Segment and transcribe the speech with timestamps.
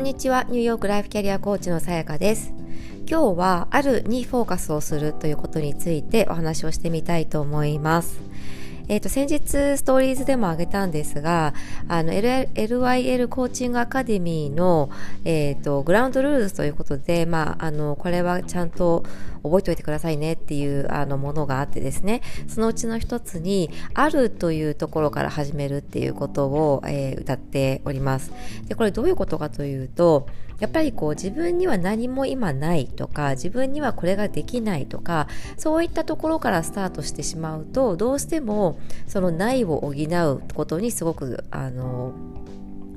[0.00, 0.44] んにちは。
[0.44, 2.54] ニューヨークライフキャリアコーチのさやかです。
[3.06, 8.18] 今日はあるにフォーカスをするということについてお話をしてみたいと思います。
[8.90, 11.54] えっ、ー、と、先日ストーリーズでもあげたんですが、
[11.86, 14.90] あの、LYL コーチングアカデミーの、
[15.24, 19.04] えっ、ー、と、グラウンドルールズということで、まあ、あの、これはちゃんと
[19.44, 28.32] 覚えておいてくださいねっていうあのものがあってですね、そのうちの一つに、あるというところから始めるっていうことを、えー、歌っております。
[28.66, 30.26] で、これどういうことかというと、
[30.60, 35.26] やっぱりこう自分には何も今ないとか自分にはこれができないとか
[35.56, 42.12] そういったところからスタートしてしまうとどうしてもそのないを補うことにすごくあの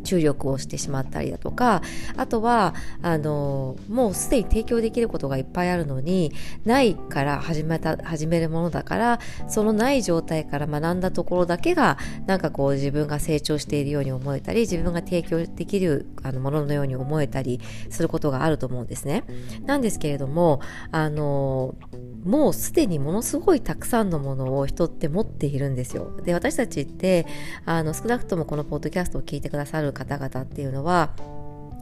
[0.04, 1.82] 注力をしてしまったりだとか
[2.18, 6.32] あとはあのもうすでに提供できることがいっぱいあるのに
[6.66, 19.24] ないから始めた始めるものだからそのない状態から学んだところだけがなんかこう自分が成長しているように思えたり自分が提供できるあのもののように思えたりすることがあると思うんですね。
[19.66, 21.76] なんですけれどもあの
[22.24, 26.12] もうすでにものすごいたくさんのものを人って持っているんですよ。
[26.24, 27.26] で私たちって
[27.66, 31.12] あの少なくともこのポッドキャストを聞いてくださる方々っていうのは、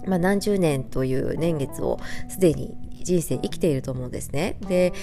[0.08, 4.58] まあ、何十年という年月をすでに人生生きていると思うんですね。
[4.68, 4.94] で、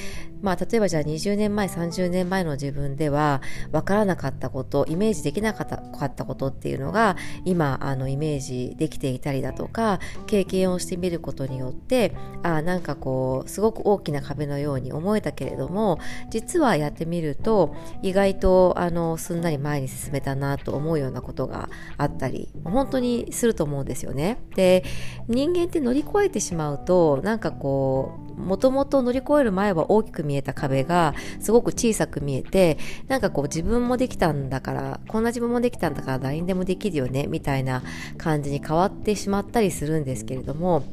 [0.43, 15.99] まあ、例えばじゃあ20年前、30年前の自分では分からなかったこと、イメージできなかったことっていうのが今、あの、イメージできていたりだとか、経験をしてみることによって、あなんかこう、すごく大きな壁のように思えたけれども、
[16.31, 24.39] 実はやってみると、意外と、あの、すんなり前に進めたなと思うようなことがあったり、本当にすると思うんですよね。
[24.55, 24.85] で、
[25.29, 37.83] 人間って乗り越えてしまうと、なんかこう、もともと乗り越える前は大きく見えた壁がすごく小さく見えてなんかこう自分もできたんだからこんな自分もできたんだから誰にでもできるよねみたいな
[38.17, 40.85] 感じに変わってしまったりするんですけれども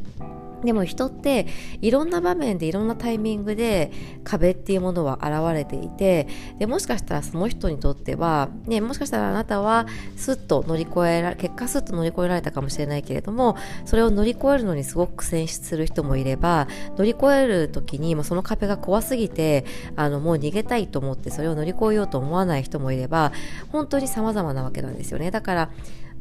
[0.63, 1.47] でも人って
[1.81, 3.91] いろんな場面でいろんなタイミングで
[4.23, 6.27] 壁っていうものは現れていて
[6.59, 9.85] でもしかしたらその人にとっては、ね、もしかしたらあなたは
[10.15, 16.67] スッと乗り越えら結果スッと乗り越えられたかもしれないけれどもそれを乗り越えるのにすごく苦戦する人もいれば
[16.97, 23.31] 乗り越える時にもその壁が怖すぎてあのもう逃げたいと思ってそれを乗り越えようと思わない人もいれば
[23.71, 25.31] 本当に様々なわけなんですよね。
[25.31, 25.69] だから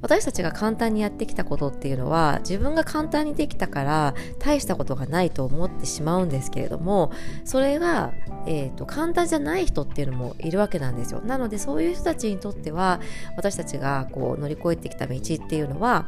[0.05, 7.11] 私たちが簡単にやってきたことっていうのは自分が簡単にできたから大したことがないと思ってしまうんですけれども
[7.47, 8.13] それが、
[8.47, 11.23] えーと、簡単じゃない人っていうのもいるわけなんですよ。
[11.23, 13.01] なのでそういう人たちにとっては
[13.39, 16.05] 私たちがこう乗り越えてきた道っていうのは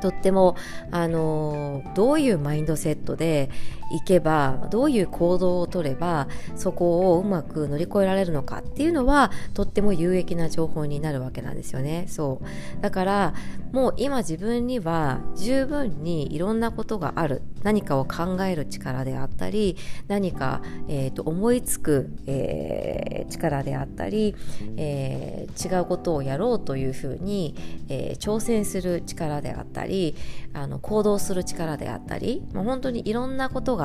[0.00, 0.54] とっても、
[0.90, 3.50] あのどういうマインドセットで
[3.90, 12.06] いけばどういう行動をとればそこをうまく乗り越えられるのかっていうのはとっても有益な情報になるわけなんですよね。
[12.08, 12.80] そう。
[12.82, 13.34] だから
[13.72, 17.42] もう今自分には十分にいろんなことがある。
[17.62, 19.76] 何かを考える力であったり
[20.06, 24.34] 何か、えーと、思いつく、えー、力であったり、
[24.76, 27.54] えー、違うことをやろうというふうに、
[27.88, 30.14] えー、挑戦する力であったり
[30.52, 33.77] あの行動する力であったり、まあ、本当にいろんなことが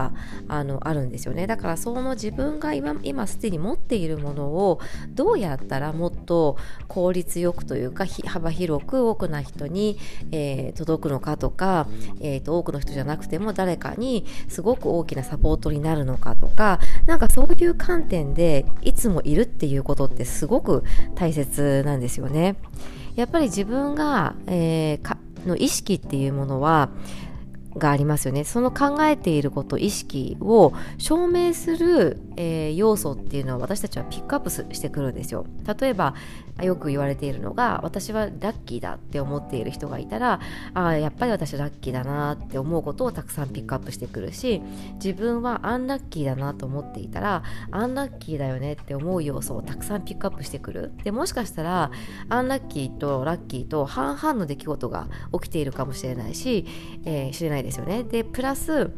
[0.48, 9.98] あのあるんですよねだからその自分が今今すでに持っているものをどうやったらもっと効率よくというか幅広く多くな人に、
[10.32, 11.88] えー、届くのかとか、
[12.20, 20.84] えーと、多くの人じゃなくても誰かにすごく大きなサポートになるのかとかなんかそういう観点でいつもいるっていうことってすごく
[21.16, 22.56] 大切なんですよね。
[23.16, 26.90] やっぱり自分が、えー、の意識っていうものは
[27.78, 28.44] がありますよね。
[28.44, 35.46] その考えていること意識を証明する、えー、要素っていうのは私たちはピックアップしてくるんですよ。
[35.80, 36.14] 例えば
[36.62, 40.40] よく言われているのが私はラッキーだって思っている人がいたら
[40.76, 44.62] あやっぱり私ラッキーだなって思うことをたくさんピックアップしてくるし
[44.96, 50.92] 自分はアンラッキーだなと思っていたらアンラッキーだよねって思う要素をたくさんピックアップしてくる。
[51.04, 51.92] でもしかしたら
[52.30, 56.66] アンラッキーとラッキーと半々の出来事が起きているかもしれないし、
[57.06, 58.04] えー、知れないですよね。
[58.04, 58.92] でプラス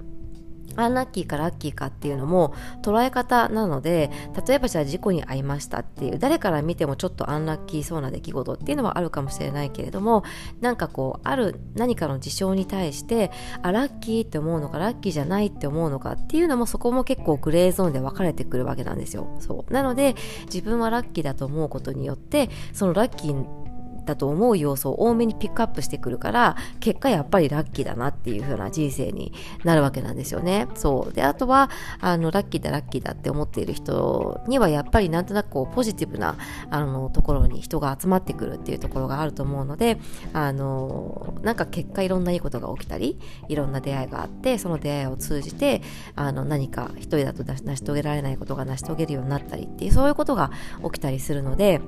[0.76, 4.12] アンラッキーかラッキーかっていうのも捉え方なので
[4.48, 10.24] 例えばじゃあ事故に遭いましたっていう誰から見てもちょっとアンラッキーそうな出来事っていうのはあるかもしれないけれども
[10.62, 13.32] なんかこうある何かの事象に対して
[13.62, 19.28] あラッキーって思うのかラッキーじゃないって思うのかっていうのもそこも結構グレーゾーンで分かれてくるわけなんですよ。
[19.40, 19.74] そう。
[19.74, 23.65] なので自分はラッキーだと思うことによってそのラッキー
[24.06, 30.68] だと思う要素を多めにピックアップしてくるから結果やっぱりラッキーだなっていう風な人生になるわけなんですよね。
[30.76, 31.14] そう。
[31.14, 31.70] であとは
[32.00, 36.38] あのラッキーだラッキーだって思っている人にはやっぱりなんとなくこうポジティブな
[36.70, 39.98] あのところに人が集まってくるっていうところがあると思うので
[40.34, 43.18] あのなんか結果いろんないいことが起きたり
[43.48, 45.82] いろんな出会いがあってその出会いを通じて
[46.16, 50.52] あの何か一人だと成し遂げられないことが成し遂げるようになったりっていうそういうことが
[50.84, 51.82] 起きたりするので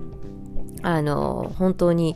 [0.82, 2.16] あの本当に、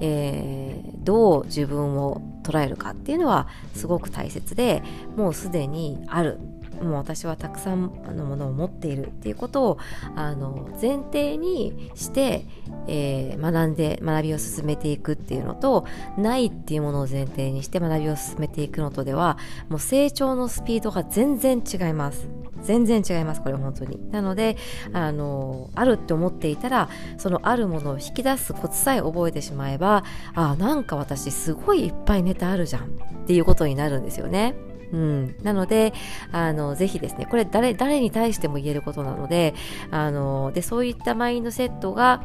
[0.00, 4.82] えー、どう自分を捉えるかっていうのはすごく大切で
[5.16, 6.38] もうすでにある。
[6.82, 9.78] もう私はたくさんのものを持っているっていうことを
[10.16, 12.46] あの前提にして、
[12.88, 15.86] えー、学んで学びを進めていくっていうのと
[16.18, 22.28] ないっていうものを前提にして学びを進めていくのとではもう成長のスピードが全然違います。
[22.64, 24.00] 全然違いますこれ本当に。
[24.10, 24.56] なので
[24.92, 26.88] あのあるって思っていたら
[27.18, 32.88] そのあるものを引き出すコツさえ覚えてしまえばあなんか私すごいいっぱいネタあるじゃんっ
[33.26, 34.54] ていうことになるんですよね。
[34.92, 35.92] うん、なので
[36.30, 39.54] あのぜひですねこれ誰誰に対しても言えることなので
[39.90, 42.22] あのでそういったマインドセットが、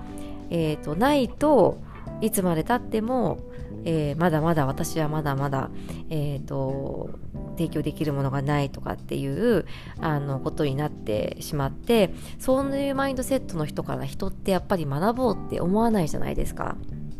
[0.51, 1.79] えーと、ないと
[2.21, 3.39] いつまでたっても、
[3.85, 5.69] えー、まだまだ私はまだまだ、
[6.09, 7.09] えーと、
[7.57, 9.65] 提供できるものがないとかっていう
[9.99, 16.75] あのことになってしまってそういうマインドセットの人から人ってやっぱり学ぼうって思わないじゃないですか。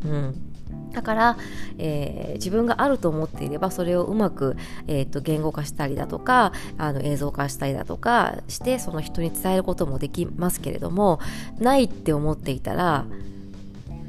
[0.05, 0.49] うん
[0.91, 1.37] だから、
[1.77, 4.57] えー、自分があると思っていればそれをうまく、
[4.87, 11.19] えーと、言語化したりだとかあの映像化したりだとかしてその人に伝えることもできますけれども
[11.59, 13.05] ないって思っていたら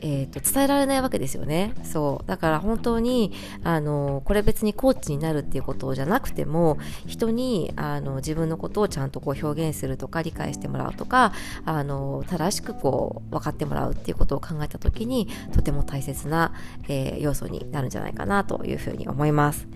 [0.03, 1.75] えーと、伝えられないわけですよね。
[1.85, 2.29] そう。
[2.29, 3.33] だから本当に
[3.65, 11.33] あのこれ別にコーチになるっていうことじゃなくても人にあの自分のことをちゃんとこう表現するとか理解してもらうとか
[11.65, 16.53] あの正しくこう分かってもらうっていうことを考えた時にとても大切な、
[16.89, 19.69] えー、要素になるんじゃないかなというふうに思います、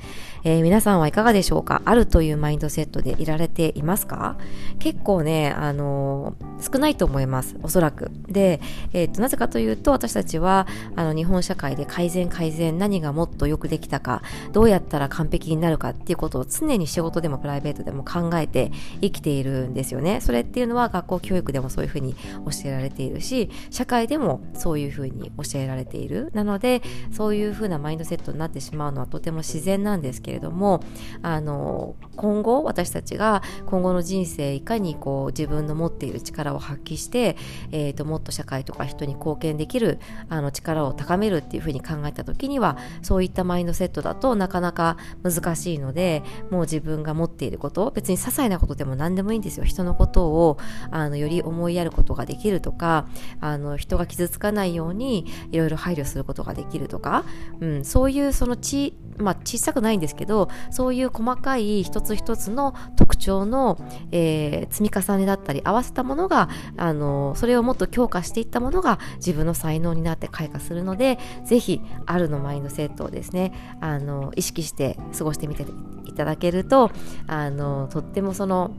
[0.44, 1.82] えー、皆さんはいかがでしょうか？
[1.85, 4.37] あるというマインドセットでいられていますか？
[4.79, 7.56] 結構ねあの少ないと思います。
[7.62, 8.11] おそらく。
[8.29, 8.61] で、
[8.93, 10.66] えーとなぜかというと私たちは
[10.96, 14.22] あの日本社会で改善改善何がもっとよくできたか
[14.52, 20.20] どうやったら完璧になるかっていうことを常に仕事でもプライベートでも考えて生きているんですよね。
[20.20, 26.31] それっていうのは学校教育でもそういうふうに教えられているし社会でもそういうふうに教えられている。
[26.34, 26.82] なので
[27.12, 30.81] そういうふうなマインドセットになってしまうのはとても自然なんですけれども
[31.22, 37.37] あの今後私たちが今後の人生いかにこう自分の持っている力を発揮して、
[37.72, 49.64] えーともっと社会とか人に貢献できるあの力を高めるっていうふうに考えた時にはそういったマインドセットだとなかなか難しいのでもう自分が持っていること別に些細なことでも何でもいいんですよ。
[49.64, 50.58] 人のことを
[50.90, 53.06] あのより思いやることができるとか
[53.40, 57.24] あの人が傷つかないようにいろいろ配慮することができるとか、
[57.60, 63.78] うん、そういうそのちまあ、小さくないんですけどそういう細かい一つ一つの特徴の、
[64.10, 75.64] えー、積み重ねだったり合わせたものがあのそれをもっと強化していったものが自分の才能になって開花するのでぜひあるのマインドセットをですねあの意識して過ごしてみて
[76.05, 76.91] いただけると
[77.26, 78.73] あのとってもその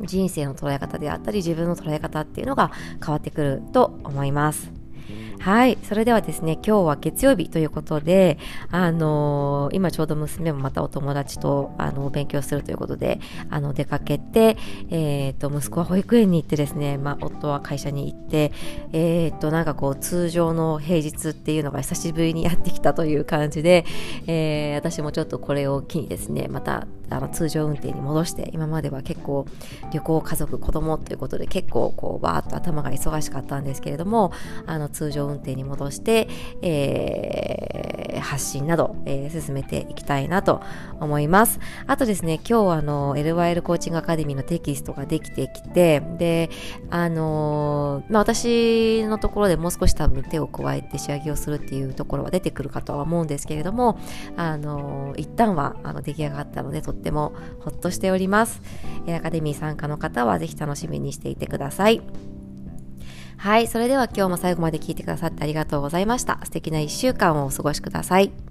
[0.00, 2.70] 人生の捉え方であったり自分の捉え方っていうのが
[3.04, 4.79] 変わってくると思います。
[5.40, 5.78] はい。
[5.84, 8.38] それではですね、今日は月曜日ということで、
[8.70, 14.58] あのー、今ちょうど娘もまたお友達と、あの、勉強するということで、あの、出かけて、
[14.90, 18.52] えっ、ー、と、息子は保育園に行ってですね、まあ、夫は会社に行って、
[18.92, 23.86] えっ、ー、と、なんかこう、通常の平日っていうのが久しぶりにやってきたという感じで、
[24.26, 29.46] えー、私もちょっとこれを機にですね、また、あの、通常運転に戻して、今までは結構、
[29.90, 34.32] 旅行、家族、子供ということで、結構、こう、バーっと頭が忙しかったんですけれども、
[34.66, 36.28] あの、通常運転に戻して、
[36.62, 40.60] えー、発信など、えー、進めていきたいなと
[41.00, 41.60] 思います。
[41.86, 46.50] あとですね、今日あの、LYL コーチングアカデミーのテキストができてきて、で、
[46.90, 53.98] あのー、まあ、私のところでもう少し多分手を加えて仕上げをするっていうところは出てくるかとは思うんですけれども、
[54.36, 58.62] あのー、一旦はあの出来上がったのでとってもほっとしております。
[59.08, 62.29] アカデミー参加の方はぜひ楽しみにしていてください。
[63.40, 63.68] はい。
[63.68, 66.38] それでは今日も最後まで聞いてくださってありがとうございました。
[66.44, 68.49] 素敵な一週間をお過ごしください。